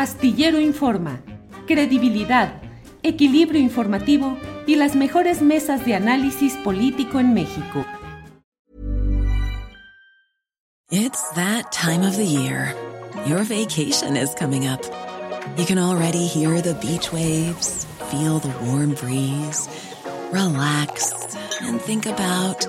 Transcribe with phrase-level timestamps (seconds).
[0.00, 1.20] Astillero Informa,
[1.66, 2.62] credibilidad,
[3.02, 7.84] equilibrio informativo y las mejores mesas de análisis político en México.
[10.90, 12.74] It's that time of the year.
[13.26, 14.80] Your vacation is coming up.
[15.58, 19.68] You can already hear the beach waves, feel the warm breeze,
[20.32, 21.12] relax,
[21.60, 22.66] and think about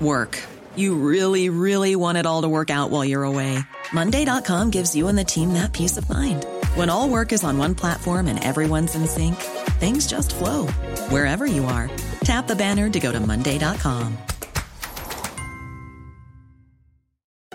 [0.00, 0.38] work.
[0.76, 3.64] You really, really want it all to work out while you're away.
[3.92, 6.46] Monday.com gives you and the team that peace of mind.
[6.74, 9.36] When all work is on one platform and everyone's in sync,
[9.78, 10.66] things just flow
[11.10, 11.90] wherever you are.
[12.24, 14.16] Tap the banner to go to Monday.com.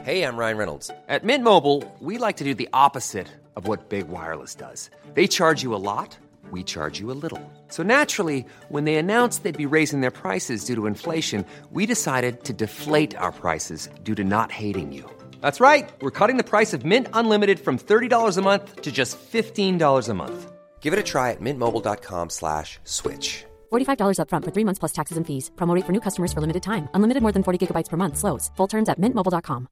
[0.04, 0.90] Hey, I'm Ryan Reynolds.
[1.08, 4.90] At Mint Mobile, we like to do the opposite of what Big Wireless does.
[5.14, 6.18] They charge you a lot,
[6.52, 7.42] we charge you a little.
[7.68, 12.44] So naturally, when they announced they'd be raising their prices due to inflation, we decided
[12.46, 15.10] to deflate our prices due to not hating you.
[15.42, 15.90] That's right.
[16.02, 20.14] We're cutting the price of Mint Unlimited from $30 a month to just $15 a
[20.14, 20.52] month.
[20.82, 23.46] Give it a try at mintmobile.com slash switch.
[23.72, 25.52] $45 upfront for three months plus taxes and fees.
[25.56, 26.90] Promote for new customers for limited time.
[26.96, 28.18] Unlimited more than 40 gigabytes per month.
[28.18, 28.50] Slows.
[28.58, 29.68] Full terms at mintmobile.com.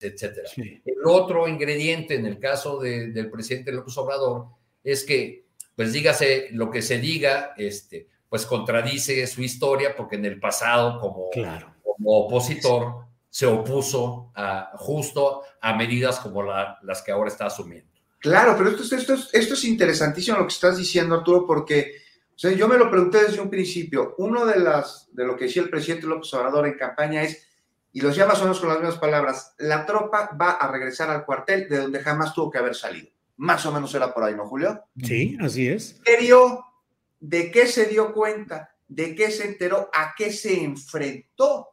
[0.00, 0.48] Etcétera.
[0.56, 4.48] El otro ingrediente en el caso de, del presidente López Obrador
[4.82, 10.24] es que, pues dígase lo que se diga, este, pues contradice su historia porque en
[10.24, 11.30] el pasado como...
[11.30, 11.71] Claro
[12.02, 17.90] como opositor se opuso a, justo a medidas como la, las que ahora está asumiendo.
[18.18, 22.02] Claro, pero esto, esto, esto es interesantísimo lo que estás diciendo, Arturo, porque
[22.34, 24.14] o sea, yo me lo pregunté desde un principio.
[24.18, 27.46] Uno de, las, de lo que decía el presidente López Obrador en campaña es,
[27.92, 31.10] y lo decía más o menos con las mismas palabras, la tropa va a regresar
[31.10, 33.08] al cuartel de donde jamás tuvo que haber salido.
[33.36, 34.82] Más o menos era por ahí, ¿no, Julio?
[35.02, 36.00] Sí, así es.
[36.04, 36.64] ¿Qué dio?
[37.20, 38.74] ¿De qué se dio cuenta?
[38.88, 39.90] ¿De qué se enteró?
[39.92, 41.68] ¿A qué se enfrentó?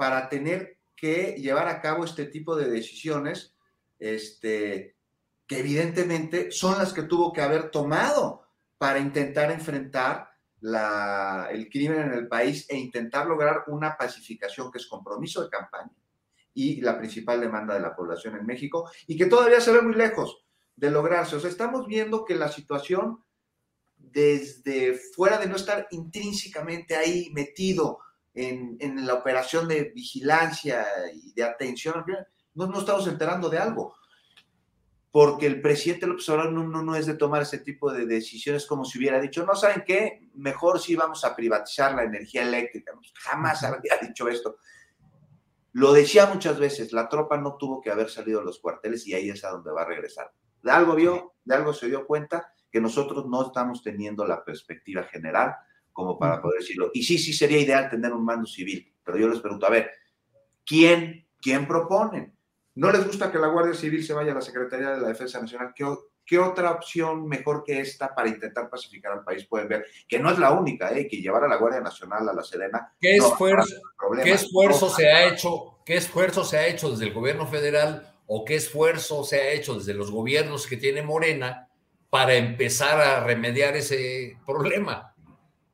[0.00, 3.54] Para tener que llevar a cabo este tipo de decisiones,
[3.98, 4.96] este,
[5.46, 8.46] que evidentemente son las que tuvo que haber tomado
[8.78, 14.78] para intentar enfrentar la, el crimen en el país e intentar lograr una pacificación que
[14.78, 15.92] es compromiso de campaña
[16.54, 19.96] y la principal demanda de la población en México y que todavía se ve muy
[19.96, 20.46] lejos
[20.76, 21.36] de lograrse.
[21.36, 23.22] O sea, estamos viendo que la situación
[23.98, 27.98] desde fuera de no estar intrínsecamente ahí metido
[28.34, 32.04] en, la operación de vigilancia y de atención,
[32.54, 33.94] no nos estamos enterando de algo.
[35.10, 38.84] Porque el presidente López Obrador no, no, es de tomar ese tipo de decisiones como
[38.84, 42.92] si hubiera dicho, no saben qué, mejor si vamos a privatizar la energía eléctrica.
[43.14, 44.58] Jamás había dicho esto.
[45.72, 49.14] Lo decía muchas veces, la tropa no tuvo que haber salido de los cuarteles y
[49.14, 50.32] ahí es a donde va a regresar.
[50.62, 55.04] De algo vio, de algo se dio cuenta que nosotros no estamos teniendo la perspectiva
[55.04, 55.56] general
[55.92, 56.90] como para poder decirlo.
[56.94, 59.90] Y sí, sí sería ideal tener un mando civil, pero yo les pregunto, a ver,
[60.64, 62.34] ¿quién, quién proponen?
[62.74, 65.40] ¿No les gusta que la Guardia Civil se vaya a la Secretaría de la Defensa
[65.40, 65.72] Nacional?
[65.74, 65.84] ¿Qué,
[66.24, 69.86] qué otra opción mejor que esta para intentar pacificar al país pueden ver?
[70.08, 71.08] Que no es la única, ¿eh?
[71.08, 72.94] que llevar a la Guardia Nacional a la Sedena.
[73.00, 73.74] ¿Qué esfuerzo,
[74.22, 75.80] ¿qué esfuerzo se ha hecho?
[75.84, 79.74] ¿Qué esfuerzo se ha hecho desde el gobierno federal o qué esfuerzo se ha hecho
[79.74, 81.68] desde los gobiernos que tiene Morena
[82.08, 85.09] para empezar a remediar ese problema?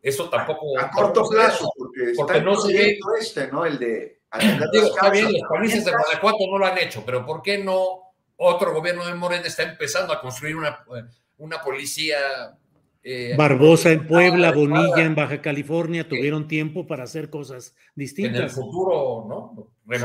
[0.06, 0.78] Eso tampoco.
[0.78, 2.98] A, corto plazo, porque, porque no se ve.
[3.18, 3.66] Este, ¿no?
[3.66, 4.20] El de.
[4.72, 8.12] Digo, está bien, los países de Guanajuato no lo han hecho, pero ¿por qué no
[8.36, 10.84] otro gobierno de Morena está empezando a construir una,
[11.38, 12.18] una policía?
[13.02, 18.36] Eh, Barbosa en Puebla, Bonilla en Baja California tuvieron tiempo para hacer cosas distintas.
[18.36, 19.72] En el futuro, ¿no?
[19.84, 20.04] Pues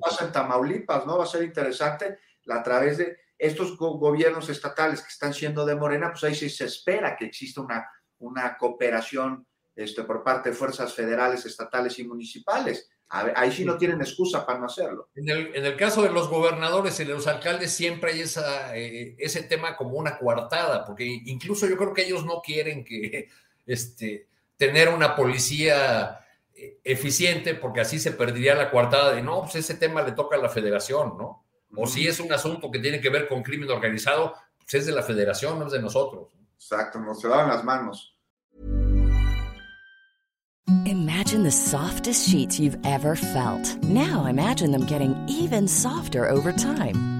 [0.00, 1.18] pasa en Tamaulipas, ¿no?
[1.18, 2.18] Va a ser interesante
[2.48, 6.66] a través de estos gobiernos estatales que están siendo de Morena, pues ahí sí se
[6.66, 7.88] espera que exista una
[8.20, 12.88] una cooperación este, por parte de fuerzas federales, estatales y municipales.
[13.08, 15.08] ahí sí no tienen excusa para no hacerlo.
[15.14, 19.42] En el, caso de los gobernadores y de los alcaldes siempre hay esa, eh, ese
[19.42, 23.28] tema como una coartada, porque incluso yo creo que ellos no quieren que
[23.66, 26.20] este, tener una policía
[26.54, 30.36] eh, eficiente, porque así se perdería la coartada de no, pues ese tema le toca
[30.36, 31.44] a la federación, ¿no?
[31.76, 34.92] O si es un asunto que tiene que ver con crimen organizado, pues es de
[34.92, 36.28] la federación, no es de nosotros.
[36.60, 38.14] Exacto, nos daban las manos.
[40.84, 43.76] Imagine the softest sheets you've ever felt.
[43.82, 47.19] Now imagine them getting even softer over time.